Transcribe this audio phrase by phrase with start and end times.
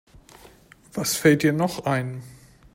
[0.93, 2.23] Was fällt dir noch ein?